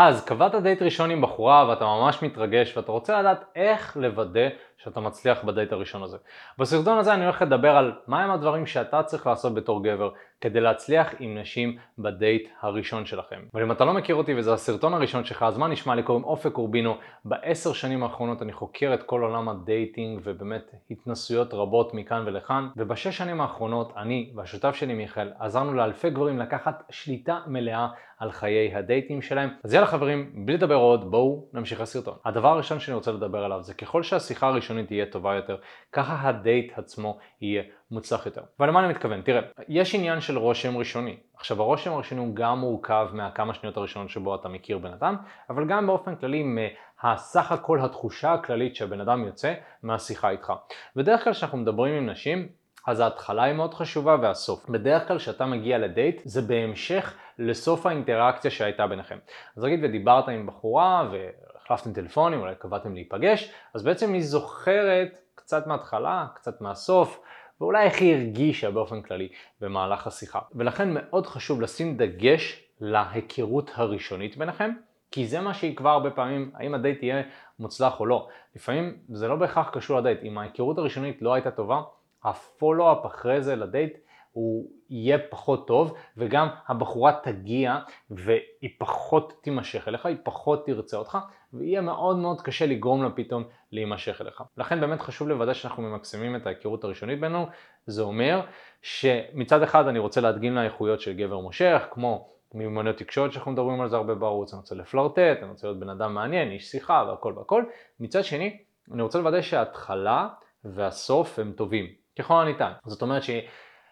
אז 0.00 0.24
קבעת 0.24 0.54
דייט 0.54 0.82
ראשון 0.82 1.10
עם 1.10 1.20
בחורה 1.20 1.68
ואתה 1.68 1.84
ממש 1.84 2.22
מתרגש 2.22 2.76
ואתה 2.76 2.92
רוצה 2.92 3.20
לדעת 3.20 3.44
איך 3.56 3.96
לוודא 3.96 4.48
שאתה 4.76 5.00
מצליח 5.00 5.44
בדייט 5.44 5.72
הראשון 5.72 6.02
הזה. 6.02 6.16
בסרטון 6.58 6.98
הזה 6.98 7.14
אני 7.14 7.24
הולך 7.24 7.42
לדבר 7.42 7.76
על 7.76 7.92
מהם 8.08 8.30
הדברים 8.30 8.66
שאתה 8.66 9.02
צריך 9.02 9.26
לעשות 9.26 9.54
בתור 9.54 9.84
גבר 9.84 10.10
כדי 10.40 10.60
להצליח 10.60 11.14
עם 11.18 11.38
נשים 11.38 11.76
בדייט 11.98 12.48
הראשון 12.60 13.06
שלכם. 13.06 13.40
ואם 13.54 13.72
אתה 13.72 13.84
לא 13.84 13.92
מכיר 13.92 14.14
אותי 14.14 14.34
וזה 14.34 14.52
הסרטון 14.52 14.94
הראשון 14.94 15.24
שלך, 15.24 15.42
אז 15.42 15.58
מה 15.58 15.68
נשמע? 15.68 15.94
לי 15.94 16.02
קוראים 16.02 16.24
אופק 16.24 16.58
אורבינו. 16.58 16.96
בעשר 17.24 17.72
שנים 17.72 18.02
האחרונות 18.02 18.42
אני 18.42 18.52
חוקר 18.52 18.94
את 18.94 19.02
כל 19.02 19.22
עולם 19.22 19.48
ה 19.48 19.58
dating 19.58 20.20
ובאמת 20.24 20.70
התנסויות 20.90 21.54
רבות 21.54 21.94
מכאן 21.94 22.22
ולכאן. 22.26 22.68
ובשש 22.76 23.18
שנים 23.18 23.40
האחרונות 23.40 23.92
אני 23.96 24.32
והשותף 24.36 24.74
שלי 24.74 24.94
מיכאל 24.94 25.32
עזרנו 25.38 25.74
לאלפי 25.74 26.10
גברים 26.10 26.38
לקחת 26.38 26.82
שליטה 26.90 27.38
מלאה 27.46 27.88
על 28.18 28.32
חיי 28.32 28.74
הדייטים 28.74 29.22
שלהם. 29.22 29.50
אז 29.64 29.74
יאללה 29.74 29.86
חברים, 29.86 30.32
בלי 30.46 30.54
לדבר 30.54 30.74
עוד, 30.74 31.10
בואו 31.10 31.48
נמשיך 31.52 31.80
לסרטון. 31.80 32.14
הדבר 32.24 32.48
הראשון 32.48 32.80
שאני 32.80 32.94
רוצה 32.94 33.12
לדבר 33.12 33.44
עליו 33.44 33.62
זה 33.62 33.74
ככל 33.74 34.02
שהשיחה 34.02 34.48
הראשונית 34.48 34.86
תהיה 34.86 35.06
טובה 35.06 35.34
יותר, 35.34 35.56
ככה 35.92 36.28
הדייט 36.28 36.72
עצמו 36.78 37.18
יהיה 37.40 37.62
מוצלח 37.90 38.26
יותר. 38.26 38.42
ולמה 38.60 38.80
אני 38.80 38.88
מתכוון? 38.88 39.22
תראה, 39.22 39.40
יש 39.68 39.94
עניין 39.94 40.20
של 40.20 40.38
רושם 40.38 40.76
ראשוני. 40.76 41.16
עכשיו 41.36 41.62
הרושם 41.62 41.92
הראשוני 41.92 42.20
הוא 42.20 42.34
גם 42.34 42.58
מורכב 42.58 43.08
מהכמה 43.12 43.54
שניות 43.54 43.76
הראשונות 43.76 44.10
שבו 44.10 44.34
אתה 44.34 44.48
מכיר 44.48 44.78
בן 44.78 44.92
אדם, 44.92 45.16
אבל 45.50 45.66
גם 45.66 45.86
באופן 45.86 46.16
כללי 46.16 46.42
מהסך 46.42 47.52
הכל 47.52 47.80
התחושה 47.80 48.32
הכללית 48.32 48.76
שהבן 48.76 49.00
אדם 49.00 49.24
יוצא 49.24 49.54
מהשיחה 49.82 50.30
איתך. 50.30 50.52
בדרך 50.96 51.24
כלל 51.24 51.32
כשאנחנו 51.32 51.58
מדברים 51.58 51.94
עם 51.94 52.10
נשים, 52.10 52.48
אז 52.86 53.00
ההתחלה 53.00 53.42
היא 53.42 53.54
מאוד 53.54 53.74
חשובה 53.74 54.16
והסוף. 54.22 54.68
בדרך 54.68 55.08
כלל 55.08 55.18
כשאתה 55.18 55.46
מגיע 55.46 55.78
לדייט 55.78 56.22
זה 56.24 56.42
בהמשך 56.42 57.14
לסוף 57.38 57.86
האינטראקציה 57.86 58.50
שהייתה 58.50 58.86
ביניכם. 58.86 59.18
אז 59.56 59.64
נגיד 59.64 59.80
ודיברת 59.82 60.28
עם 60.28 60.46
בחורה 60.46 61.08
והחלפתם 61.12 61.92
טלפונים, 61.92 62.40
אולי 62.40 62.54
קבעתם 62.58 62.94
להיפגש, 62.94 63.52
אז 63.74 63.82
בעצם 63.82 64.12
היא 64.12 64.22
זוכרת 64.22 65.18
קצת 65.34 65.66
מההתחלה, 65.66 66.26
קצת 66.34 66.60
מהסוף, 66.60 67.20
ואולי 67.60 67.84
איך 67.84 68.00
היא 68.00 68.14
הרגישה 68.14 68.70
באופן 68.70 69.02
כללי 69.02 69.28
במהלך 69.60 70.06
השיחה. 70.06 70.40
ולכן 70.54 70.88
מאוד 70.92 71.26
חשוב 71.26 71.60
לשים 71.60 71.96
דגש 71.96 72.64
להיכרות 72.80 73.70
הראשונית 73.74 74.36
ביניכם, 74.36 74.70
כי 75.10 75.26
זה 75.26 75.40
מה 75.40 75.54
שיקבע 75.54 75.90
הרבה 75.90 76.10
פעמים 76.10 76.50
האם 76.54 76.74
הדייט 76.74 77.02
יהיה 77.02 77.22
מוצלח 77.58 78.00
או 78.00 78.06
לא. 78.06 78.28
לפעמים 78.56 78.96
זה 79.08 79.28
לא 79.28 79.36
בהכרח 79.36 79.70
קשור 79.70 79.98
לדייט, 79.98 80.22
אם 80.22 80.38
ההיכרות 80.38 80.78
הראשונית 80.78 81.22
לא 81.22 81.34
הייתה 81.34 81.50
טובה, 81.50 81.82
הפולו-אפ 82.24 83.06
אחרי 83.06 83.42
זה 83.42 83.56
לדייט 83.56 83.98
הוא 84.32 84.70
יהיה 84.90 85.18
פחות 85.30 85.66
טוב 85.66 85.94
וגם 86.16 86.48
הבחורה 86.68 87.12
תגיע 87.22 87.78
והיא 88.10 88.70
פחות 88.78 89.32
תימשך 89.42 89.88
אליך, 89.88 90.06
היא 90.06 90.16
פחות 90.22 90.66
תרצה 90.66 90.96
אותך 90.96 91.18
ויהיה 91.52 91.80
מאוד 91.80 92.16
מאוד 92.16 92.40
קשה 92.40 92.66
לגרום 92.66 93.02
לה 93.02 93.10
פתאום 93.10 93.44
להימשך 93.72 94.20
אליך. 94.20 94.42
לכן 94.56 94.80
באמת 94.80 95.00
חשוב 95.00 95.28
לוודא 95.28 95.52
שאנחנו 95.52 95.82
ממקסמים 95.82 96.36
את 96.36 96.46
ההיכרות 96.46 96.84
הראשונית 96.84 97.20
בינינו, 97.20 97.46
זה 97.86 98.02
אומר 98.02 98.40
שמצד 98.82 99.62
אחד 99.62 99.86
אני 99.86 99.98
רוצה 99.98 100.20
להדגים 100.20 100.54
לה 100.54 100.64
איכויות 100.64 101.00
של 101.00 101.12
גבר 101.12 101.38
מושך 101.38 101.82
כמו 101.90 102.28
מיומנויות 102.54 102.96
תקשורת 102.96 103.32
שאנחנו 103.32 103.52
מדברים 103.52 103.80
על 103.80 103.88
זה 103.88 103.96
הרבה 103.96 104.14
בערוץ, 104.14 104.52
אני 104.52 104.60
רוצה 104.60 104.74
לפלרטט, 104.74 105.38
אני 105.42 105.50
רוצה 105.50 105.66
להיות 105.66 105.80
בן 105.80 105.88
אדם 105.88 106.14
מעניין, 106.14 106.50
איש 106.50 106.70
שיחה 106.70 107.04
והכל 107.08 107.32
והכל. 107.36 107.64
מצד 108.00 108.24
שני, 108.24 108.58
אני 108.92 109.02
רוצה 109.02 109.18
לוודא 109.18 109.42
שההתחלה 109.42 110.28
והסוף 110.64 111.38
הם 111.38 111.52
טובים. 111.52 111.86
ככל 112.18 112.34
הניתן. 112.34 112.72
זאת 112.86 113.02
אומרת 113.02 113.22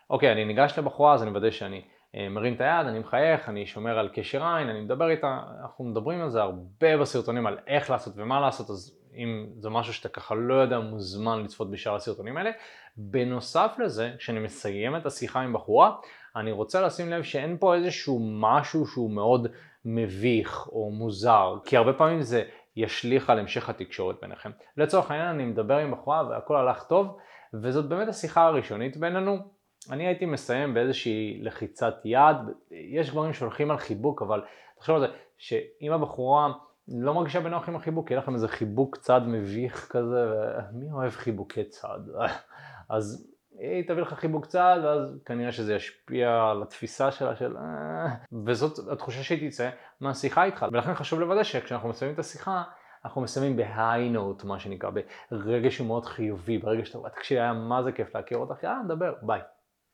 שאוקיי, 0.08 0.32
אני 0.32 0.44
ניגש 0.44 0.78
לבחורה 0.78 1.14
אז 1.14 1.22
אני 1.22 1.30
מוודא 1.30 1.50
שאני 1.50 1.82
אה, 2.14 2.28
מרים 2.28 2.54
את 2.54 2.60
היד, 2.60 2.86
אני 2.86 2.98
מחייך, 2.98 3.48
אני 3.48 3.66
שומר 3.66 3.98
על 3.98 4.08
קשר 4.08 4.44
עין, 4.44 4.68
אני 4.68 4.80
מדבר 4.80 5.10
איתה, 5.10 5.40
אנחנו 5.62 5.84
מדברים 5.84 6.20
על 6.20 6.30
זה 6.30 6.42
הרבה 6.42 6.96
בסרטונים 6.96 7.46
על 7.46 7.58
איך 7.66 7.90
לעשות 7.90 8.14
ומה 8.16 8.40
לעשות, 8.40 8.70
אז 8.70 8.98
אם 9.14 9.46
זה 9.58 9.70
משהו 9.70 9.92
שאתה 9.92 10.08
ככה 10.08 10.34
לא 10.34 10.54
יודע, 10.54 10.78
מוזמן 10.78 11.42
לצפות 11.42 11.70
בשאר 11.70 11.94
הסרטונים 11.94 12.36
האלה. 12.36 12.50
בנוסף 12.96 13.76
לזה, 13.78 14.12
כשאני 14.18 14.40
מסיים 14.40 14.96
את 14.96 15.06
השיחה 15.06 15.40
עם 15.40 15.52
בחורה, 15.52 15.96
אני 16.36 16.52
רוצה 16.52 16.80
לשים 16.80 17.10
לב 17.10 17.22
שאין 17.22 17.56
פה 17.60 17.74
איזשהו 17.74 18.20
משהו 18.22 18.86
שהוא 18.86 19.10
מאוד 19.10 19.48
מביך 19.84 20.68
או 20.68 20.90
מוזר, 20.90 21.58
כי 21.64 21.76
הרבה 21.76 21.92
פעמים 21.92 22.22
זה 22.22 22.44
ישליך 22.76 23.30
על 23.30 23.38
המשך 23.38 23.68
התקשורת 23.68 24.16
ביניכם. 24.22 24.50
לצורך 24.76 25.10
העניין 25.10 25.28
אני 25.28 25.44
מדבר 25.44 25.76
עם 25.76 25.92
בחורה 25.92 26.28
והכל 26.28 26.56
הלך 26.56 26.82
טוב, 26.82 27.16
וזאת 27.54 27.88
באמת 27.88 28.08
השיחה 28.08 28.46
הראשונית 28.46 28.96
בינינו. 28.96 29.55
אני 29.90 30.06
הייתי 30.06 30.26
מסיים 30.26 30.74
באיזושהי 30.74 31.40
לחיצת 31.42 31.94
יד, 32.04 32.36
יש 32.70 33.10
גברים 33.10 33.32
שהולכים 33.32 33.70
על 33.70 33.78
חיבוק, 33.78 34.22
אבל 34.22 34.42
תחשוב 34.78 34.96
על 34.96 35.00
זה, 35.00 35.06
שאם 35.38 35.92
הבחורה 35.92 36.52
לא 36.88 37.14
מרגישה 37.14 37.40
בנוח 37.40 37.68
עם 37.68 37.76
החיבוק, 37.76 38.10
יהיה 38.10 38.20
לכם 38.20 38.34
איזה 38.34 38.48
חיבוק 38.48 38.96
צד 38.96 39.20
מביך 39.26 39.88
כזה, 39.90 40.26
ומי 40.72 40.92
אוהב 40.92 41.10
חיבוקי 41.10 41.64
צד? 41.64 41.98
אז 42.88 43.32
היא 43.58 43.88
תביא 43.88 44.02
לך 44.02 44.14
חיבוק 44.14 44.46
צד, 44.46 44.78
ואז 44.84 45.18
כנראה 45.24 45.52
שזה 45.52 45.74
ישפיע 45.74 46.48
על 46.50 46.62
התפיסה 46.62 47.10
שלה 47.10 47.36
של... 47.36 47.56
אה", 47.56 48.14
וזאת 48.46 48.92
התחושה 48.92 49.22
שהיא 49.22 49.50
תצא 49.50 49.70
מהשיחה 50.00 50.44
איתך. 50.44 50.66
ולכן 50.72 50.94
חשוב 50.94 51.20
לוודא 51.20 51.42
שכשאנחנו 51.42 51.88
מסיימים 51.88 52.14
את 52.14 52.18
השיחה, 52.18 52.62
אנחנו 53.04 53.20
מסיימים 53.20 53.56
ב 53.56 54.08
high 54.08 54.24
note, 54.24 54.44
מה 54.44 54.58
שנקרא, 54.58 54.90
ברגע 55.30 55.70
שהוא 55.70 55.86
מאוד 55.86 56.06
חיובי, 56.06 56.58
ברגע 56.58 56.84
שאתה 56.84 56.98
רואה, 56.98 57.10
תקשיב, 57.10 57.38
היה 57.38 57.52
מה 57.52 57.82
זה 57.82 57.92
כיף 57.92 58.16
להכיר 58.16 58.38
אותך, 58.38 58.62
יאללה, 58.62 58.82
נדבר, 58.84 59.14
ביי. 59.22 59.40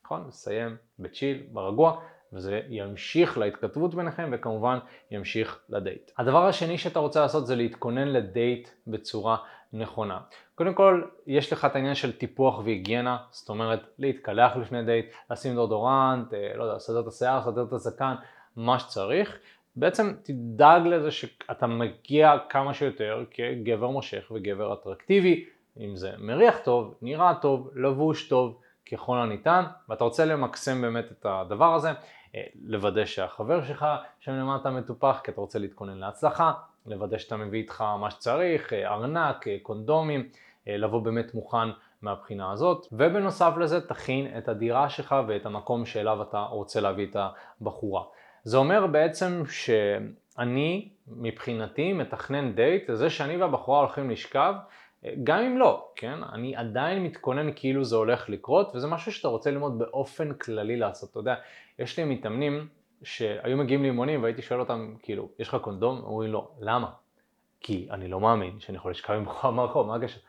נכון? 0.05 0.25
נסיים 0.27 0.75
ב 0.99 1.05
chill, 1.05 1.43
ברגוע, 1.51 2.01
וזה 2.33 2.61
ימשיך 2.69 3.37
להתכתבות 3.37 3.95
ביניכם 3.95 4.29
וכמובן 4.33 4.79
ימשיך 5.11 5.59
לדייט. 5.69 6.11
הדבר 6.17 6.45
השני 6.45 6.77
שאתה 6.77 6.99
רוצה 6.99 7.21
לעשות 7.21 7.47
זה 7.47 7.55
להתכונן 7.55 8.07
לדייט 8.07 8.69
בצורה 8.87 9.37
נכונה. 9.73 10.19
קודם 10.55 10.73
כל, 10.73 11.03
יש 11.27 11.53
לך 11.53 11.65
את 11.65 11.75
העניין 11.75 11.95
של 11.95 12.11
טיפוח 12.11 12.59
והיגיינה, 12.59 13.17
זאת 13.31 13.49
אומרת 13.49 13.79
להתקלח 13.99 14.55
לפני 14.55 14.83
דייט, 14.83 15.05
לשים 15.31 15.55
דאודורנט, 15.55 16.33
אה, 16.33 16.51
לא 16.55 16.63
יודע, 16.63 16.75
לסדר 16.75 16.99
את 16.99 17.07
השיער, 17.07 17.39
לסדר 17.39 17.63
את 17.63 17.73
הזקן, 17.73 18.15
מה 18.55 18.79
שצריך. 18.79 19.37
בעצם 19.75 20.13
תדאג 20.23 20.87
לזה 20.87 21.11
שאתה 21.11 21.67
מגיע 21.67 22.35
כמה 22.49 22.73
שיותר 22.73 23.23
כגבר 23.31 23.89
מושך 23.89 24.31
וגבר 24.31 24.73
אטרקטיבי, 24.73 25.45
אם 25.79 25.95
זה 25.95 26.11
מריח 26.17 26.57
טוב, 26.63 26.95
נראה 27.01 27.33
טוב, 27.41 27.69
לבוש 27.75 28.27
טוב, 28.27 28.59
ככל 28.91 29.17
הניתן, 29.17 29.63
ואתה 29.89 30.03
רוצה 30.03 30.25
למקסם 30.25 30.81
באמת 30.81 31.05
את 31.11 31.25
הדבר 31.29 31.73
הזה, 31.73 31.91
אה, 32.35 32.43
לוודא 32.63 33.05
שהחבר 33.05 33.63
שלך 33.63 33.85
שם 34.19 34.31
למטה 34.31 34.71
מטופח, 34.71 35.21
כי 35.23 35.31
אתה 35.31 35.41
רוצה 35.41 35.59
להתכונן 35.59 35.97
להצלחה, 35.97 36.51
לוודא 36.85 37.17
שאתה 37.17 37.37
מביא 37.37 37.61
איתך 37.61 37.81
מה 37.81 38.11
שצריך, 38.11 38.73
אה, 38.73 38.93
ארנק, 38.93 39.47
אה, 39.47 39.57
קונדומים, 39.61 40.29
לבוא 40.67 41.01
באמת 41.01 41.33
מוכן 41.33 41.69
מהבחינה 42.01 42.51
הזאת, 42.51 42.87
ובנוסף 42.91 43.53
לזה 43.57 43.87
תכין 43.87 44.37
את 44.37 44.47
הדירה 44.47 44.89
שלך 44.89 45.15
ואת 45.27 45.45
המקום 45.45 45.85
שאליו 45.85 46.21
אתה 46.21 46.39
רוצה 46.39 46.81
להביא 46.81 47.07
את 47.07 47.17
הבחורה. 47.61 48.03
זה 48.43 48.57
אומר 48.57 48.87
בעצם 48.87 49.43
שאני 49.47 50.89
מבחינתי 51.07 51.93
מתכנן 51.93 52.53
דייט, 52.53 52.83
זה 52.93 53.09
שאני 53.09 53.37
והבחורה 53.37 53.79
הולכים 53.79 54.09
לשכב, 54.09 54.53
גם 55.23 55.39
אם 55.39 55.57
לא, 55.57 55.89
כן? 55.95 56.23
אני 56.33 56.55
עדיין 56.55 57.03
מתכונן 57.03 57.49
כאילו 57.55 57.83
זה 57.83 57.95
הולך 57.95 58.29
לקרות, 58.29 58.75
וזה 58.75 58.87
משהו 58.87 59.11
שאתה 59.11 59.27
רוצה 59.27 59.51
ללמוד 59.51 59.79
באופן 59.79 60.33
כללי 60.33 60.77
לעשות. 60.77 61.11
אתה 61.11 61.19
יודע, 61.19 61.35
יש 61.79 61.99
לי 61.99 62.05
מתאמנים 62.05 62.67
שהיו 63.03 63.57
מגיעים 63.57 63.83
לאימונים 63.83 64.23
והייתי 64.23 64.41
שואל 64.41 64.59
אותם, 64.59 64.95
כאילו, 65.01 65.29
יש 65.39 65.47
לך 65.47 65.55
קונדום? 65.55 66.01
אומרים 66.03 66.31
לא, 66.31 66.51
למה? 66.59 66.91
כי 67.59 67.87
אני 67.91 68.07
לא 68.07 68.19
מאמין 68.19 68.59
שאני 68.59 68.77
יכול 68.77 68.91
לשכב 68.91 69.13
עם 69.13 69.25
בחורה 69.25 69.53
מהרחוב, 69.53 69.87
מה 69.87 69.95
הקשר? 69.95 70.19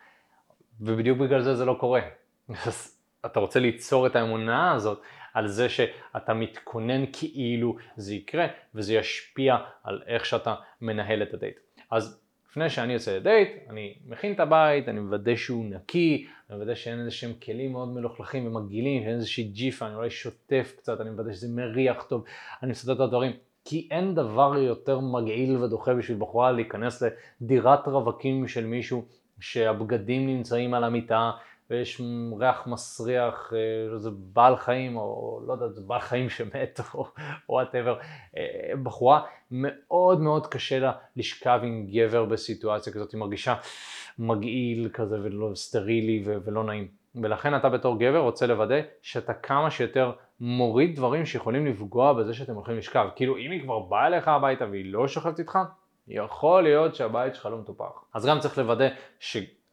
ובדיוק 0.80 1.18
בגלל 1.18 1.40
זה 1.40 1.54
זה 1.54 1.64
לא 1.64 1.76
קורה. 1.80 2.00
אז 2.66 3.00
אתה 3.26 3.40
רוצה 3.40 3.60
ליצור 3.60 4.06
את 4.06 4.16
האמונה 4.16 4.72
הזאת 4.72 5.02
על 5.34 5.46
זה 5.46 5.68
שאתה 5.68 6.34
מתכונן 6.34 7.04
כאילו 7.12 7.76
זה 7.96 8.14
יקרה 8.14 8.46
וזה 8.74 8.94
ישפיע 8.94 9.56
על 9.84 10.02
איך 10.06 10.26
שאתה 10.26 10.54
מנהל 10.80 11.22
את 11.22 11.34
הדייט. 11.34 11.56
אז 11.90 12.24
לפני 12.54 12.70
שאני 12.70 12.92
יוצא 12.92 13.16
לדייט, 13.16 13.48
אני 13.70 13.94
מכין 14.06 14.32
את 14.32 14.40
הבית, 14.40 14.88
אני 14.88 15.00
מוודא 15.00 15.36
שהוא 15.36 15.64
נקי, 15.64 16.26
אני 16.50 16.58
מוודא 16.58 16.74
שאין 16.74 16.98
איזה 16.98 17.10
שהם 17.10 17.32
כלים 17.44 17.72
מאוד 17.72 17.88
מלוכלכים 17.88 18.46
ומגעילים, 18.46 19.02
שאין 19.02 19.14
איזושהי 19.14 19.44
ג'יפה, 19.44 19.86
אני 19.86 19.94
אולי 19.94 20.10
שוטף 20.10 20.74
קצת, 20.76 21.00
אני 21.00 21.10
מוודא 21.10 21.32
שזה 21.32 21.48
מריח 21.48 22.02
טוב, 22.02 22.24
אני 22.62 22.70
מסדר 22.70 22.92
את 22.92 23.00
הדברים. 23.00 23.32
כי 23.64 23.88
אין 23.90 24.14
דבר 24.14 24.58
יותר 24.58 25.00
מגעיל 25.00 25.56
ודוחה 25.56 25.94
בשביל 25.94 26.18
בחורה 26.18 26.52
להיכנס 26.52 27.02
לדירת 27.40 27.88
רווקים 27.88 28.48
של 28.48 28.66
מישהו 28.66 29.04
שהבגדים 29.40 30.26
נמצאים 30.26 30.74
על 30.74 30.84
המיטה, 30.84 31.30
ויש 31.70 32.00
ריח 32.38 32.66
מסריח, 32.66 33.52
אה, 33.52 33.99
זה 33.99 34.11
בעל 34.12 34.56
חיים, 34.56 34.96
או 34.96 35.40
לא 35.46 35.52
יודע, 35.52 35.69
זה 35.69 35.81
בעל 35.87 36.00
חיים 36.00 36.28
שמת, 36.31 36.81
או 36.94 37.06
whatever. 37.49 37.99
אה, 38.37 38.76
בחורה, 38.82 39.22
מאוד 39.50 40.20
מאוד 40.20 40.46
קשה 40.46 40.78
לה 40.78 40.93
לשכב 41.16 41.61
עם 41.62 41.87
גבר 41.87 42.25
בסיטואציה 42.25 42.93
כזאת, 42.93 43.12
היא 43.12 43.20
מרגישה 43.20 43.55
מגעיל 44.19 44.88
כזה 44.93 45.16
ולא 45.22 45.50
סטרילי 45.55 46.25
ולא 46.44 46.64
נעים. 46.64 46.88
ולכן 47.22 47.56
אתה 47.56 47.69
בתור 47.69 47.99
גבר 47.99 48.19
רוצה 48.19 48.46
לוודא 48.46 48.81
שאתה 49.02 49.34
כמה 49.34 49.70
שיותר 49.70 50.12
מוריד 50.40 50.96
דברים 50.96 51.26
שיכולים 51.26 51.66
לפגוע 51.66 52.12
בזה 52.12 52.34
שאתם 52.34 52.55
הולכים 52.55 52.76
לשכב. 52.76 53.08
כאילו 53.16 53.37
אם 53.37 53.50
היא 53.50 53.62
כבר 53.62 53.78
באה 53.78 54.06
אליך 54.06 54.28
הביתה 54.28 54.66
והיא 54.70 54.93
לא 54.93 55.08
שוכבת 55.08 55.38
איתך, 55.38 55.58
יכול 56.08 56.62
להיות 56.62 56.94
שהבית 56.94 57.34
שלך 57.34 57.46
לא 57.46 57.58
מטופח. 57.58 58.05
אז 58.14 58.26
גם 58.26 58.38
צריך 58.38 58.58
לוודא 58.58 58.88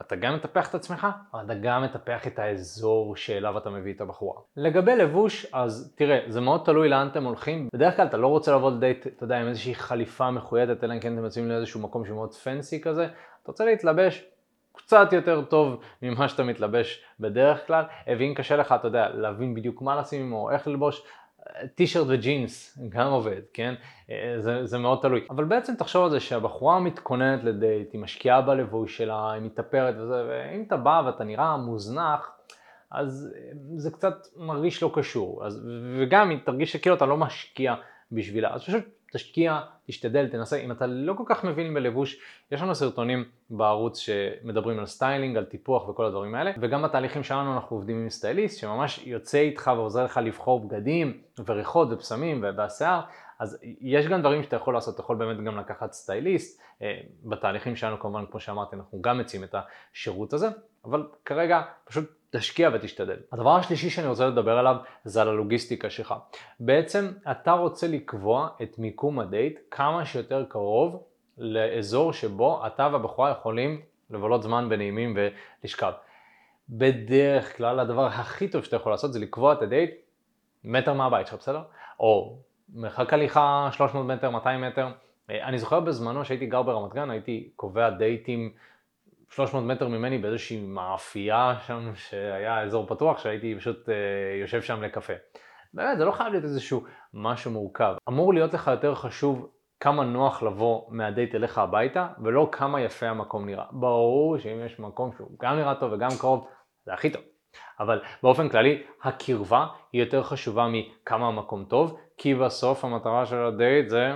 שאתה 0.04 0.16
גם 0.16 0.36
מטפח 0.36 0.70
את 0.70 0.76
עצמך, 0.76 1.08
אבל 1.34 1.46
אתה 1.46 1.54
גם 1.54 1.84
מטפח 1.84 2.28
את 2.28 2.40
האזור 2.40 3.16
שאליו 3.16 3.58
אתה 3.58 3.70
מביא 3.70 3.94
את 3.94 4.02
הבחורה. 4.02 4.42
לגבי 4.58 4.96
לבוש, 4.96 5.46
אז 5.54 5.94
תראה, 5.98 6.20
זה 6.28 6.42
מאוד 6.42 6.62
תלוי 6.66 6.90
לאן 6.90 7.08
אתם 7.08 7.24
הולכים. 7.24 7.70
בדרך 7.74 7.96
כלל 7.96 8.08
אתה 8.08 8.18
לא 8.18 8.28
רוצה 8.28 8.56
לבוא 8.56 8.72
לדייט, 8.72 9.08
אתה 9.08 9.24
יודע, 9.24 9.38
עם 9.38 9.48
איזושהי 9.48 9.76
חליפה 9.76 10.32
מחוידת, 10.32 10.84
אלא 10.84 10.94
אם 10.94 11.00
כן 11.00 11.14
אתם 11.14 11.24
יוצאים 11.24 11.50
לאיזשהו 11.50 11.80
מקום 11.80 12.06
שהוא 12.06 12.16
מאוד 12.16 12.34
פנסי 12.34 12.82
כזה. 12.82 13.04
אתה 13.04 13.52
רוצה 13.52 13.66
להתלבש 13.66 14.26
קצת 14.78 15.14
יותר 15.14 15.42
טוב 15.42 15.82
ממה 16.02 16.28
שאתה 16.28 16.44
מתלבש 16.44 17.04
בדרך 17.20 17.68
כלל, 17.68 17.84
ואם 18.08 18.34
קשה 18.36 18.56
לך, 18.56 18.72
אתה 18.72 18.88
יודע, 18.88 19.10
להבין 19.10 19.56
בדיוק 19.56 19.82
מה 19.82 19.96
לשים 19.96 20.34
או 20.34 20.52
איך 20.52 20.68
ללבוש, 20.68 21.04
טישרט 21.76 22.06
וג'ינס 22.10 22.80
גם 22.90 23.08
עובד, 23.08 23.42
כן? 23.54 23.74
זה, 24.38 24.66
זה 24.66 24.78
מאוד 24.78 25.00
תלוי. 25.02 25.28
אבל 25.30 25.44
בעצם 25.44 25.76
תחשוב 25.76 26.04
על 26.04 26.10
זה 26.10 26.20
שהבחורה 26.20 26.80
מתכוננת 26.80 27.44
לדייט, 27.44 27.94
היא 27.94 28.02
משקיעה 28.02 28.42
בלבוש 28.42 28.98
שלה, 28.98 29.32
היא 29.32 29.42
מתאפרת 29.42 29.96
וזה, 29.98 30.26
ואם 30.30 30.64
אתה 30.68 30.78
בא 30.78 31.04
ואתה 31.06 31.24
נראה 31.24 31.58
מוזנח, 31.58 32.32
אז 32.92 33.34
זה 33.76 33.92
קצת 33.92 34.16
מרגיש 34.38 34.84
לא 34.84 34.92
קשור. 34.94 35.46
אז, 35.46 35.68
וגם 36.00 36.32
אם 36.32 36.40
תרגיש 36.46 36.72
שכאילו 36.72 36.96
אתה 36.96 37.06
לא 37.06 37.18
משקיע 37.18 37.76
בשבילה, 38.12 38.54
אז 38.54 38.64
פשוט 38.64 38.84
תשקיע, 39.12 39.60
תשתדל, 39.88 40.28
תנסה, 40.28 40.58
אם 40.58 40.72
אתה 40.72 40.88
לא 40.88 41.14
כל 41.14 41.24
כך 41.26 41.44
מבין 41.44 41.74
בלבוש, 41.74 42.20
יש 42.52 42.62
לנו 42.62 42.76
סרטונים 42.76 43.26
בערוץ 43.50 43.98
שמדברים 43.98 44.80
על 44.80 44.86
סטיילינג, 44.86 45.38
על 45.38 45.46
טיפוח 45.46 45.90
וכל 45.90 46.06
הדברים 46.06 46.36
האלה, 46.36 46.52
וגם 46.62 46.82
בתהליכים 46.82 47.24
שלנו 47.24 47.54
אנחנו 47.54 47.76
עובדים 47.76 47.98
עם 47.98 48.10
סטייליסט 48.10 48.60
שממש 48.60 49.04
יוצא 49.06 49.38
איתך 49.38 49.72
ועוזר 49.76 50.06
לך 50.06 50.20
לבחור 50.24 50.68
בגדים 50.68 51.22
וריחות 51.46 51.88
ופסמים 51.92 52.46
והשיער, 52.58 53.02
אז 53.40 53.60
יש 53.82 54.08
גם 54.08 54.20
דברים 54.20 54.44
שאתה 54.44 54.56
יכול 54.56 54.74
לעשות, 54.74 54.94
אתה 54.94 55.02
יכול 55.02 55.16
באמת 55.16 55.44
גם 55.44 55.58
לקחת 55.58 55.94
סטייליסט, 55.94 56.62
אה, 56.82 57.00
בתהליכים 57.24 57.76
שלנו 57.76 58.00
כמובן 58.00 58.26
כמו 58.32 58.40
שאמרתי 58.40 58.76
אנחנו 58.76 59.02
גם 59.02 59.18
מציעים 59.18 59.44
את 59.44 59.56
השירות 59.94 60.34
הזה, 60.34 60.50
אבל 60.86 61.08
כרגע 61.26 61.62
פשוט 61.86 62.21
תשקיע 62.32 62.70
ותשתדל. 62.74 63.18
הדבר 63.32 63.56
השלישי 63.56 63.90
שאני 63.90 64.08
רוצה 64.08 64.28
לדבר 64.28 64.58
עליו 64.58 64.76
זה 65.04 65.22
על 65.22 65.28
הלוגיסטיקה 65.28 65.90
שלך. 65.90 66.14
בעצם 66.60 67.12
אתה 67.32 67.52
רוצה 67.52 67.88
לקבוע 67.88 68.50
את 68.62 68.80
מיקום 68.80 69.20
הדייט 69.20 69.60
כמה 69.72 70.06
שיותר 70.06 70.46
קרוב 70.50 71.04
לאזור 71.38 72.14
שבו 72.14 72.68
אתה 72.68 72.90
והבחורה 72.92 73.32
יכולים 73.32 73.82
לבלות 74.10 74.44
זמן 74.44 74.70
בנעימים 74.70 75.18
ולשכב. 75.64 75.92
בדרך 76.70 77.58
כלל 77.58 77.80
הדבר 77.80 78.06
הכי 78.06 78.48
טוב 78.48 78.64
שאתה 78.64 78.76
יכול 78.76 78.92
לעשות 78.92 79.14
זה 79.14 79.20
לקבוע 79.20 79.54
את 79.54 79.62
הדייט 79.62 79.92
מטר 80.64 80.94
מהבית 80.94 81.28
שלך, 81.28 81.40
בסדר? 81.40 81.62
או 82.00 82.38
מרחק 82.74 83.14
הליכה 83.14 83.70
300 83.72 84.06
מטר, 84.06 84.30
200 84.30 84.62
מטר. 84.62 84.88
אני 85.30 85.58
זוכר 85.58 85.80
בזמנו 85.80 86.26
שהייתי 86.26 86.46
גר 86.46 86.62
ברמת 86.62 86.94
גן, 86.94 87.10
הייתי 87.10 87.50
קובע 87.56 87.90
דייטים 87.90 88.54
300 89.32 89.64
מטר 89.64 89.88
ממני 89.88 90.18
באיזושהי 90.18 90.62
מאפייה 90.62 91.56
שם 91.68 91.92
שהיה 91.96 92.62
אזור 92.62 92.88
פתוח 92.88 93.20
שהייתי 93.20 93.56
פשוט 93.58 93.90
אה, 93.90 93.96
יושב 94.42 94.62
שם 94.62 94.84
לקפה. 94.84 95.14
באמת 95.74 95.98
זה 95.98 96.06
לא 96.06 96.12
חייב 96.12 96.30
להיות 96.30 96.44
איזשהו 96.44 96.84
משהו 97.14 97.52
מורכב. 97.52 97.96
אמור 98.10 98.34
להיות 98.34 98.54
לך 98.54 98.68
יותר 98.68 98.96
חשוב 98.96 99.50
כמה 99.80 100.04
נוח 100.04 100.44
לבוא 100.44 100.82
מהדייט 100.90 101.36
אליך 101.36 101.58
הביתה 101.58 102.08
ולא 102.24 102.50
כמה 102.52 102.82
יפה 102.82 103.06
המקום 103.06 103.46
נראה. 103.46 103.66
ברור 103.72 104.38
שאם 104.38 104.66
יש 104.66 104.80
מקום 104.80 105.12
שהוא 105.18 105.30
גם 105.42 105.56
נראה 105.56 105.76
טוב 105.76 105.94
וגם 105.94 106.10
קרוב 106.20 106.48
זה 106.86 106.94
הכי 106.94 107.10
טוב. 107.10 107.22
אבל 107.80 108.02
באופן 108.24 108.50
כללי 108.50 108.84
הקרבה 109.04 109.68
היא 109.94 110.04
יותר 110.04 110.24
חשובה 110.24 110.68
מכמה 110.68 111.28
המקום 111.28 111.66
טוב 111.66 111.98
כי 112.18 112.36
בסוף 112.36 112.86
המטרה 112.86 113.26
של 113.26 113.46
הדייט 113.46 113.90
זה 113.90 114.12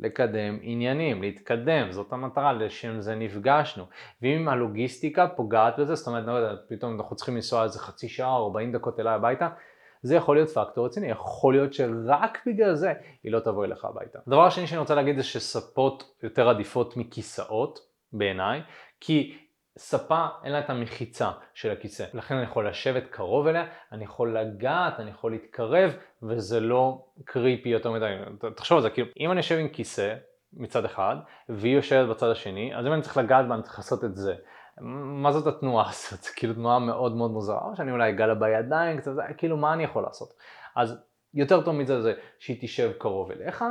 לקדם 0.00 0.58
עניינים, 0.62 1.22
להתקדם, 1.22 1.92
זאת 1.92 2.12
המטרה, 2.12 2.52
לשם 2.52 3.00
זה 3.00 3.14
נפגשנו. 3.14 3.84
ואם 4.22 4.48
הלוגיסטיקה 4.48 5.28
פוגעת 5.28 5.78
בזה, 5.78 5.94
זאת 5.94 6.06
אומרת, 6.06 6.26
לא 6.26 6.32
יודע, 6.32 6.54
פתאום 6.68 6.96
אנחנו 7.00 7.16
צריכים 7.16 7.34
לנסוע 7.34 7.64
איזה 7.64 7.78
חצי 7.78 8.08
שעה 8.08 8.36
או 8.36 8.44
40 8.44 8.72
דקות 8.72 9.00
אליי 9.00 9.14
הביתה, 9.14 9.48
זה 10.02 10.16
יכול 10.16 10.36
להיות 10.36 10.48
פקטור 10.48 10.86
רציני, 10.86 11.06
יכול 11.06 11.54
להיות 11.54 11.72
שרק 11.72 12.38
בגלל 12.46 12.74
זה 12.74 12.92
היא 13.24 13.32
לא 13.32 13.40
תבוא 13.40 13.64
אליך 13.64 13.84
הביתה. 13.84 14.18
הדבר 14.26 14.46
השני 14.46 14.66
שאני 14.66 14.78
רוצה 14.78 14.94
להגיד 14.94 15.16
זה 15.16 15.22
שספות 15.22 16.14
יותר 16.22 16.48
עדיפות 16.48 16.96
מכיסאות 16.96 17.78
בעיניי, 18.12 18.60
כי 19.00 19.38
ספה 19.78 20.26
אין 20.44 20.52
לה 20.52 20.58
את 20.58 20.70
המחיצה 20.70 21.30
של 21.54 21.70
הכיסא, 21.70 22.04
לכן 22.14 22.34
אני 22.34 22.44
יכול 22.44 22.68
לשבת 22.68 23.06
קרוב 23.06 23.46
אליה, 23.46 23.66
אני 23.92 24.04
יכול 24.04 24.38
לגעת, 24.38 25.00
אני 25.00 25.10
יכול 25.10 25.32
להתקרב, 25.32 25.90
וזה 26.22 26.60
לא 26.60 27.04
קריפי 27.24 27.68
יותר 27.68 27.90
מדי. 27.90 28.14
תחשוב 28.56 28.76
על 28.76 28.82
זה, 28.82 28.90
כאילו, 28.90 29.08
אם 29.20 29.30
אני 29.30 29.38
יושב 29.38 29.58
עם 29.58 29.68
כיסא 29.68 30.14
מצד 30.52 30.84
אחד, 30.84 31.16
והיא 31.48 31.76
יושבת 31.76 32.08
בצד 32.08 32.30
השני, 32.30 32.76
אז 32.76 32.86
אם 32.86 32.92
אני 32.92 33.02
צריך 33.02 33.16
לגעת 33.16 33.48
בה, 33.48 33.54
אני 33.54 33.62
צריך 33.62 33.78
לעשות 33.78 34.04
את 34.04 34.16
זה. 34.16 34.34
מה 34.80 35.32
זאת 35.32 35.46
התנועה 35.46 35.88
הזאת? 35.90 36.22
זה 36.22 36.30
כאילו 36.36 36.54
תנועה 36.54 36.78
מאוד 36.78 37.16
מאוד 37.16 37.30
מוזרה, 37.30 37.60
או 37.64 37.76
שאני 37.76 37.90
אולי 37.90 38.10
אגע 38.10 38.26
לה 38.26 38.34
בידיים 38.34 38.98
קצת, 38.98 39.12
כאילו 39.36 39.56
מה 39.56 39.72
אני 39.72 39.84
יכול 39.84 40.02
לעשות? 40.02 40.28
אז 40.76 41.04
יותר 41.34 41.60
טוב 41.60 41.74
מזה 41.74 42.02
זה 42.02 42.14
שהיא 42.38 42.58
תשב 42.60 42.92
קרוב 42.98 43.30
אליך, 43.30 43.64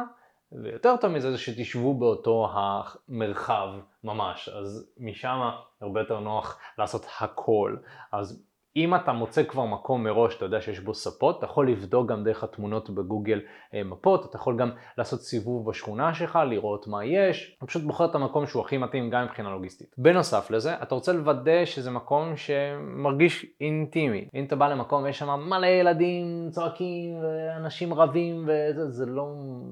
ויותר 0.52 0.96
טוב 1.02 1.12
מזה 1.12 1.32
זה 1.32 1.38
שתשבו 1.38 1.94
באותו 1.94 2.50
המרחב 2.54 3.68
ממש, 4.04 4.50
אז 4.50 4.92
משם 4.98 5.40
הרבה 5.82 6.00
יותר 6.00 6.20
נוח 6.20 6.60
לעשות 6.78 7.06
הכל. 7.20 7.78
אז 8.12 8.44
אם 8.78 8.96
אתה 8.96 9.12
מוצא 9.12 9.44
כבר 9.44 9.66
מקום 9.66 10.04
מראש, 10.04 10.36
אתה 10.36 10.46
יודע 10.46 10.62
שיש 10.62 10.80
בו 10.80 10.94
ספות, 10.94 11.38
אתה 11.38 11.46
יכול 11.46 11.70
לבדוק 11.70 12.10
גם 12.10 12.24
דרך 12.24 12.44
התמונות 12.44 12.90
בגוגל 12.90 13.42
אה, 13.74 13.84
מפות, 13.84 14.26
אתה 14.26 14.38
יכול 14.38 14.58
גם 14.58 14.70
לעשות 14.98 15.22
סיבוב 15.22 15.70
בשכונה 15.70 16.14
שלך, 16.14 16.40
לראות 16.50 16.88
מה 16.88 17.06
יש, 17.06 17.56
אתה 17.58 17.66
פשוט 17.66 17.84
בוחר 17.84 18.06
את 18.06 18.16
המקום 18.16 18.48
שהוא 18.48 18.62
הכי 18.62 18.78
מתאים 18.78 19.10
גם 19.10 19.24
מבחינה 19.24 19.50
לוגיסטית. 19.50 19.96
בנוסף 19.98 20.52
לזה, 20.52 20.74
אתה 20.82 20.96
רוצה 20.96 21.14
לוודא 21.14 21.66
שזה 21.66 21.92
מקום 21.92 22.34
שמרגיש 22.36 23.46
אינטימי. 23.62 24.28
אם 24.36 24.46
אתה 24.46 24.56
בא 24.56 24.68
למקום 24.68 25.04
ויש 25.04 25.20
שם 25.20 25.30
מלא 25.50 25.68
ילדים 25.68 26.50
צועקים 26.52 27.20
ואנשים 27.24 27.94
רבים 27.94 28.44
וזה, 28.44 28.90
זה 28.90 29.06
לא 29.06 29.28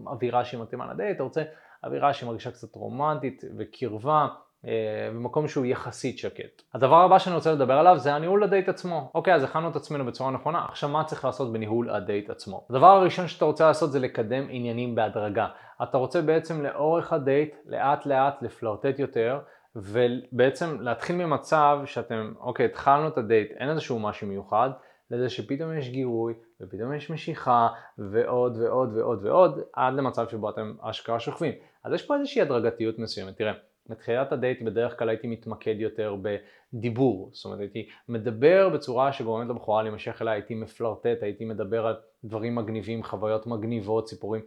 אווירה 0.08 0.46
שהיא 0.46 0.62
מתאימה 0.62 0.94
לדייט, 0.94 1.16
אתה 1.16 1.24
רוצה 1.24 1.44
אווירה 1.84 2.14
שמרגישה 2.14 2.52
קצת 2.52 2.76
רומנטית 2.76 3.44
וקרבה. 3.58 4.28
אה, 4.68 5.10
במקום 5.14 5.48
שהוא 5.48 5.66
יחסית 5.66 6.18
שקט. 6.18 6.62
הדבר 6.74 7.02
הבא 7.02 7.20
שאני 7.20 7.36
רוצה 7.36 7.52
לדבר 7.52 7.74
עליו 7.74 7.98
זה 7.98 8.14
הניהול 8.14 8.44
הדייט 8.44 8.70
עצמו. 8.70 9.12
אוקיי, 9.16 9.34
אז 9.34 9.44
הכנו 9.44 9.70
את 9.70 9.76
עצמנו 9.76 10.06
בצורה 10.06 10.32
נכונה, 10.32 10.66
עכשיו 10.70 10.90
מה 10.90 11.04
צריך 11.04 11.26
לעשות 11.26 11.54
בניהול 11.54 11.90
הדייט 11.90 12.30
עצמו? 12.30 12.66
הדבר 12.70 12.88
הראשון 12.88 13.28
שאתה 13.28 13.46
רוצה 13.46 13.68
לעשות 13.68 13.92
זה 13.92 14.00
לקדם 14.00 14.48
עניינים 14.50 14.96
בהדרגה. 14.96 15.48
אתה 15.84 15.98
רוצה 15.98 16.22
בעצם 16.22 16.64
לאורך 16.64 17.14
הדייט 17.14 17.56
לאט 17.66 18.06
לאט 18.06 18.42
לפלרטט 18.42 19.00
יותר 19.00 19.40
ובעצם 19.76 20.78
להתחיל 20.82 21.16
ממצב 21.16 21.80
שאתם, 21.86 22.34
אוקיי, 22.40 22.66
התחלנו 22.66 23.08
את 23.08 23.18
הדייט, 23.18 23.52
אין 23.52 23.70
איזשהו 23.70 24.00
משהו 24.00 24.28
מיוחד, 24.28 24.70
לזה 25.12 25.30
שפתאום 25.30 25.78
יש 25.78 25.90
גירוי 25.90 26.34
ופתאום 26.62 26.94
יש 26.94 27.10
משיכה 27.10 27.68
ועוד 27.98 28.58
ועוד 28.58 28.98
ועוד 28.98 29.26
ועוד 29.26 29.60
עד 29.74 29.94
למצב 29.94 30.28
שבו 30.28 30.50
אתם 30.50 30.74
אשכרה 30.82 31.20
שוכבים. 31.20 31.54
אז 31.84 31.94
יש 31.94 32.06
פה 32.06 32.16
איזושהי 32.16 32.42
הדרגתיות 32.42 33.00
מסוימת. 33.00 33.38
תראה, 33.38 33.54
בתחילת 33.90 34.32
הדייט 34.32 34.62
בדרך 34.62 35.00
כלל 35.00 35.10
הייתי 35.10 35.28
מתמקד 35.28 35.76
יותר 35.78 36.16
בדיבור, 36.22 37.30
זאת 37.34 37.46
אומרת 37.46 37.60
הייתי 37.60 37.90
מדבר 38.10 38.70
בצורה 38.70 39.14
שגורמת 39.14 39.50
לבחורה 39.50 39.84
להימשך 39.84 40.22
אליי, 40.22 40.34
הייתי 40.34 40.56
מפלרטט, 40.56 41.18
הייתי 41.22 41.46
מדבר 41.46 41.88
על 41.88 41.96
דברים 42.24 42.56
מגניבים, 42.56 43.04
חוויות 43.04 43.48
מגניבות, 43.48 44.08
סיפורים, 44.08 44.42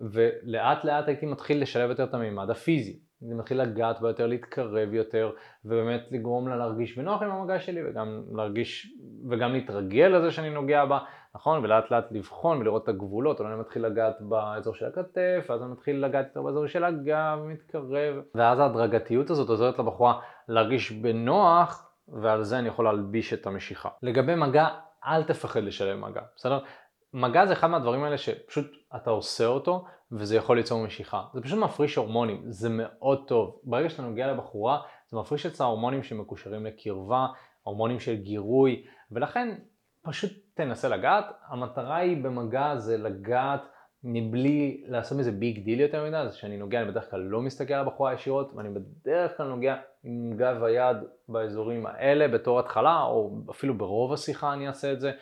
ולאט 0.00 0.84
לאט 0.84 1.08
הייתי 1.08 1.26
מתחיל 1.26 1.62
לשלב 1.62 1.90
יותר 1.90 2.04
את 2.04 2.14
המימד 2.14 2.50
הפיזי, 2.50 2.98
אני 3.26 3.34
מתחיל 3.34 3.62
לגעת 3.62 4.00
בה 4.00 4.08
יותר, 4.08 4.26
להתקרב 4.26 4.94
יותר, 4.94 5.30
ובאמת 5.64 6.00
לגרום 6.10 6.48
לה 6.48 6.56
להרגיש 6.56 6.98
בנוח 6.98 7.22
עם 7.22 7.30
המגע 7.30 7.60
שלי, 7.60 7.80
וגם 7.88 8.22
להרגיש, 8.34 8.94
וגם 9.30 9.52
להתרגל 9.52 10.06
לזה 10.06 10.30
שאני 10.30 10.50
נוגע 10.50 10.84
בה, 10.84 10.98
נכון? 11.34 11.64
ולאט 11.64 11.90
לאט 11.90 12.04
לבחון 12.10 12.58
ולראות 12.58 12.84
את 12.84 12.88
הגבולות, 12.88 13.40
אולי 13.40 13.52
אני 13.52 13.60
מתחיל 13.60 13.86
לגעת 13.86 14.16
באזור 14.20 14.74
של 14.74 14.86
הכתף, 14.86 15.46
ואז 15.48 15.62
אני 15.62 15.72
מתחיל 15.72 16.04
לגעת 16.04 16.26
יותר 16.26 16.42
באזור 16.42 16.66
של 16.66 16.84
הגב, 16.84 17.38
מתקרב, 17.44 18.14
ואז 18.34 18.58
ההדרגתיות 18.58 19.30
הזאת 19.30 19.48
עוזרת 19.48 19.78
לבחורה 19.78 20.20
להרגיש 20.48 20.92
בנוח, 20.92 21.88
ועל 22.08 22.42
זה 22.42 22.58
אני 22.58 22.68
יכול 22.68 22.84
להלביש 22.84 23.32
את 23.32 23.46
המשיכה. 23.46 23.88
לגבי 24.02 24.34
מגע, 24.34 24.68
אל 25.06 25.22
תפחד 25.22 25.62
לשלם 25.62 26.00
מגע, 26.00 26.20
בסדר? 26.36 26.58
מגע 27.14 27.46
זה 27.46 27.52
אחד 27.52 27.66
מהדברים 27.66 28.04
האלה 28.04 28.18
שפשוט 28.18 28.66
אתה 28.96 29.10
עושה 29.10 29.46
אותו 29.46 29.84
וזה 30.12 30.36
יכול 30.36 30.56
ליצור 30.56 30.84
משיכה. 30.84 31.22
זה 31.34 31.40
פשוט 31.40 31.58
מפריש 31.58 31.96
הורמונים, 31.96 32.42
זה 32.48 32.68
מאוד 32.70 33.24
טוב. 33.26 33.60
ברגע 33.64 33.90
שאתה 33.90 34.02
נוגע 34.02 34.32
לבחורה, 34.32 34.80
זה 35.08 35.16
מפריש 35.18 35.46
את 35.46 35.60
ההורמונים 35.60 36.02
שמקושרים 36.02 36.66
לקרבה, 36.66 37.26
הורמונים 37.62 38.00
של 38.00 38.14
גירוי, 38.14 38.84
ולכן 39.10 39.54
פשוט 40.02 40.32
תנסה 40.54 40.88
לגעת. 40.88 41.24
המטרה 41.48 41.96
היא 41.96 42.24
במגע 42.24 42.76
זה 42.76 42.98
לגעת 42.98 43.62
מבלי 44.04 44.84
לעשות 44.86 45.18
מזה 45.18 45.32
big 45.32 45.64
deal 45.64 45.80
יותר 45.80 46.04
מדי, 46.04 46.24
זה 46.28 46.36
שאני 46.36 46.56
נוגע, 46.56 46.80
אני 46.80 46.90
בדרך 46.90 47.10
כלל 47.10 47.20
לא 47.20 47.40
מסתכל 47.40 47.74
על 47.74 47.80
הבחורה 47.80 48.14
ישירות, 48.14 48.52
ואני 48.54 48.68
בדרך 48.68 49.36
כלל 49.36 49.46
נוגע 49.46 49.76
עם 50.04 50.32
גב 50.36 50.62
היד 50.62 50.96
באזורים 51.28 51.86
האלה 51.86 52.28
בתור 52.28 52.60
התחלה, 52.60 53.02
או 53.02 53.30
אפילו 53.50 53.78
ברוב 53.78 54.12
השיחה 54.12 54.52
אני 54.52 54.68
אעשה 54.68 54.92
את 54.92 55.00
זה, 55.00 55.12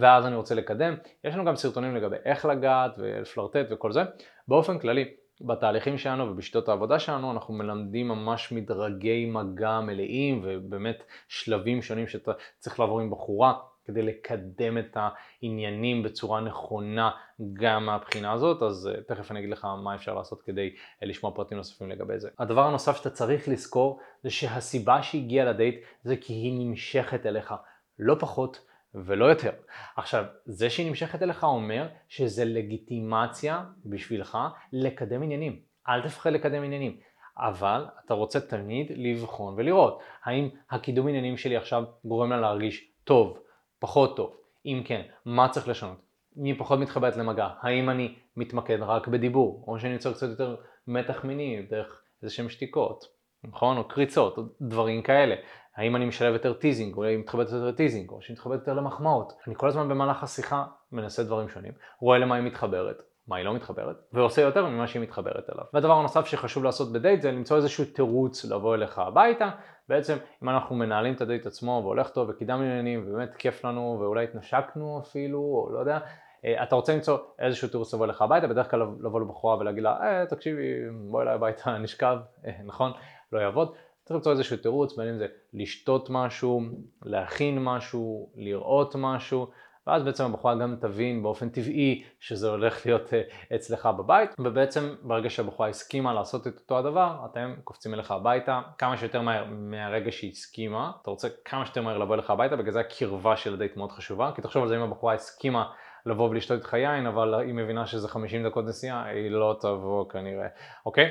ואז 0.00 0.26
אני 0.26 0.36
רוצה 0.36 0.54
לקדם. 0.54 0.94
יש 1.24 1.34
לנו 1.34 1.44
גם 1.44 1.56
סרטונים 1.56 1.96
לגבי 1.96 2.16
איך 2.24 2.44
לגעת 2.44 2.94
ולפלרטט 2.98 3.66
וכל 3.70 3.92
זה. 3.92 4.02
באופן 4.48 4.78
כללי, 4.78 5.04
בתהליכים 5.40 5.98
שלנו 5.98 6.30
ובשיטות 6.30 6.68
העבודה 6.68 6.98
שלנו 6.98 7.32
אנחנו 7.32 7.54
מלמדים 7.54 8.08
ממש 8.08 8.52
מדרגי 8.52 9.26
מגע 9.26 9.80
מלאים 9.80 10.40
ובאמת 10.44 11.02
שלבים 11.28 11.82
שונים 11.82 12.06
שאתה 12.06 12.32
צריך 12.58 12.80
לעבור 12.80 13.00
עם 13.00 13.10
בחורה 13.10 13.54
כדי 13.86 14.02
לקדם 14.02 14.78
את 14.78 14.96
העניינים 14.96 16.02
בצורה 16.02 16.40
נכונה 16.40 17.10
גם 17.52 17.86
מהבחינה 17.86 18.32
הזאת, 18.32 18.62
אז 18.62 18.88
אה, 18.88 19.02
תכף 19.02 19.30
אני 19.30 19.38
אגיד 19.38 19.50
לך 19.50 19.66
מה 19.82 19.94
אפשר 19.94 20.14
לעשות 20.14 20.42
כדי 20.42 20.74
אה, 21.02 21.08
לשמוע 21.08 21.34
פרטים 21.34 21.56
נוספים 21.56 21.90
לגבי 21.90 22.18
זה. 22.18 22.28
הדבר 22.38 22.66
הנוסף 22.66 22.96
שאתה 22.96 23.10
צריך 23.10 23.48
לזכור 23.48 24.00
זה 24.22 24.30
שהסיבה 24.30 25.02
שהגיעה 25.02 25.46
לדייט 25.46 25.80
זה 26.02 26.16
כי 26.16 26.32
היא 26.32 26.66
נמשכת 26.66 27.26
אליך, 27.26 27.54
לא 27.98 28.16
פחות 28.20 28.66
ולא 28.94 29.24
יותר. 29.24 29.50
עכשיו, 29.96 30.24
זה 30.44 30.70
שהיא 30.70 30.88
נמשכת 30.88 31.22
אליך 31.22 31.44
אומר 31.44 31.88
שזה 32.08 32.44
לגיטימציה 32.44 33.64
בשבילך 33.84 34.38
לקדם 34.72 35.22
עניינים. 35.22 35.60
אל 35.88 36.02
תפחד 36.02 36.30
לקדם 36.30 36.62
עניינים. 36.62 36.96
אבל 37.38 37.84
אתה 38.04 38.14
רוצה 38.14 38.40
תמיד 38.40 38.92
לבחון 38.96 39.54
ולראות 39.56 40.00
האם 40.24 40.48
הקידום 40.70 41.08
עניינים 41.08 41.36
שלי 41.36 41.56
עכשיו 41.56 41.84
גורם 42.04 42.30
לה 42.30 42.40
להרגיש 42.40 42.90
טוב, 43.04 43.38
פחות 43.78 44.16
טוב, 44.16 44.36
אם 44.66 44.82
כן, 44.84 45.02
מה 45.24 45.48
צריך 45.48 45.68
לשנות? 45.68 45.98
היא 46.44 46.54
פחות 46.58 46.78
מתחברת 46.78 47.16
למגע, 47.16 47.48
האם 47.60 47.90
אני 47.90 48.14
מתמקד 48.36 48.78
רק 48.80 49.08
בדיבור, 49.08 49.64
או 49.66 49.78
שאני 49.78 49.92
יוצר 49.92 50.12
קצת 50.12 50.28
יותר 50.28 50.56
מתח 50.86 51.24
מיני 51.24 51.62
דרך 51.70 52.02
איזה 52.22 52.34
שהם 52.34 52.48
שתיקות, 52.48 53.04
נכון? 53.44 53.76
או 53.76 53.88
קריצות, 53.88 54.38
או 54.38 54.42
דברים 54.60 55.02
כאלה. 55.02 55.34
האם 55.76 55.96
אני 55.96 56.04
משלב 56.04 56.32
יותר 56.32 56.52
teasing, 56.52 56.96
או 56.96 57.04
אני 57.04 57.16
מתחבר 57.16 57.46
יותר 57.52 57.72
teasing, 57.72 58.10
או 58.10 58.22
שאני 58.22 58.34
מתחבר 58.34 58.58
יותר 58.58 58.74
למחמאות. 58.74 59.32
אני 59.46 59.54
כל 59.54 59.68
הזמן 59.68 59.88
במהלך 59.88 60.22
השיחה 60.22 60.64
מנסה 60.92 61.24
דברים 61.24 61.48
שונים, 61.48 61.72
רואה 62.00 62.18
למה 62.18 62.34
היא 62.34 62.44
מתחברת, 62.44 62.96
מה 63.28 63.36
היא 63.36 63.44
לא 63.44 63.54
מתחברת, 63.54 63.96
ועושה 64.12 64.42
יותר 64.42 64.66
ממה 64.66 64.86
שהיא 64.86 65.02
מתחברת 65.02 65.50
אליו. 65.52 65.64
והדבר 65.74 65.92
הנוסף 65.92 66.26
שחשוב 66.26 66.64
לעשות 66.64 66.92
בדייט 66.92 67.22
זה 67.22 67.32
למצוא 67.32 67.56
איזשהו 67.56 67.84
תירוץ 67.84 68.44
לבוא 68.44 68.74
אליך 68.74 68.98
הביתה. 68.98 69.50
בעצם 69.88 70.16
אם 70.42 70.48
אנחנו 70.48 70.76
מנהלים 70.76 71.14
את 71.14 71.20
הדייט 71.20 71.46
עצמו 71.46 71.80
והולך 71.84 72.10
טוב 72.10 72.28
וקידמנו 72.28 72.64
עניינים 72.64 73.04
ובאמת 73.06 73.34
כיף 73.34 73.64
לנו 73.64 73.96
ואולי 74.00 74.24
התנשקנו 74.24 75.00
אפילו, 75.02 75.38
או 75.38 75.70
לא 75.72 75.78
יודע, 75.78 75.98
אה, 76.44 76.62
אתה 76.62 76.74
רוצה 76.74 76.94
למצוא 76.94 77.18
איזשהו 77.38 77.68
תירוץ 77.68 77.94
לבוא 77.94 78.04
אליך 78.04 78.22
הביתה, 78.22 78.46
בדרך 78.46 78.70
כלל 78.70 78.80
לבוא 78.80 79.20
לבחורה 79.20 79.58
ולהגיד 79.58 79.82
לה, 79.82 79.96
אה, 80.02 80.26
תקשיבי, 80.26 80.62
בואי 81.10 81.22
אליי 81.22 81.34
הביתה, 81.34 81.78
נשכב, 81.82 82.16
אה, 82.46 82.52
נכון? 82.64 82.92
לא 83.32 83.40
יעבוד. 83.40 83.74
צריך 84.04 84.16
למצוא 84.16 84.32
איזשהו 84.32 84.56
תירוץ, 84.56 84.96
בין 84.96 85.08
אם 85.08 85.18
זה 85.18 85.26
לשתות 85.54 86.10
משהו, 86.10 86.62
להכין 87.02 87.64
משהו, 87.64 88.30
לראות 88.34 88.96
משהו, 88.98 89.50
ואז 89.86 90.02
בעצם 90.02 90.24
הבחורה 90.24 90.54
גם 90.54 90.76
תבין 90.80 91.22
באופן 91.22 91.48
טבעי 91.48 92.04
שזה 92.20 92.48
הולך 92.48 92.86
להיות 92.86 93.14
אה, 93.14 93.22
אצלך 93.56 93.86
בבית, 93.98 94.30
ובעצם 94.38 94.94
ברגע 95.02 95.30
שהבחורה 95.30 95.68
הסכימה 95.68 96.14
לעשות 96.14 96.46
את 96.46 96.58
אותו 96.58 96.78
הדבר, 96.78 97.16
אתם 97.30 97.54
קופצים 97.64 97.94
אליך 97.94 98.10
הביתה 98.10 98.60
כמה 98.78 98.96
שיותר 98.96 99.22
מהר 99.22 99.44
מהרגע 99.50 100.12
שהיא 100.12 100.30
הסכימה, 100.30 100.92
אתה 101.02 101.10
רוצה 101.10 101.28
כמה 101.44 101.66
שיותר 101.66 101.82
מהר 101.82 101.98
לבוא 101.98 102.14
אליך 102.14 102.30
הביתה, 102.30 102.56
בגלל 102.56 102.72
זה 102.72 102.80
הקרבה 102.80 103.36
של 103.36 103.54
הדייט 103.54 103.76
מאוד 103.76 103.92
חשובה, 103.92 104.30
כי 104.34 104.42
תחשוב 104.42 104.62
על 104.62 104.68
זה 104.68 104.76
אם 104.76 104.82
הבחורה 104.82 105.14
הסכימה 105.14 105.72
לבוא 106.06 106.30
ולשתות 106.30 106.58
איתך 106.58 106.72
יין, 106.72 107.06
אבל 107.06 107.34
היא 107.34 107.54
מבינה 107.54 107.86
שזה 107.86 108.08
50 108.08 108.46
דקות 108.46 108.64
נסיעה, 108.64 109.04
היא 109.04 109.30
לא 109.30 109.56
תבוא 109.60 110.10
כנראה, 110.10 110.46
אוקיי? 110.86 111.10